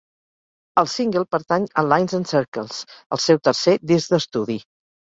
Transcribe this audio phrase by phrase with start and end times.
[0.81, 2.83] El single pertany a "Lines and circles",
[3.19, 4.61] el seu tercer disc d'estudi.